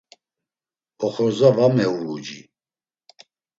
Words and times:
Oxorza 1.07 1.49
va 1.59 1.67
mevuuci. 1.75 2.39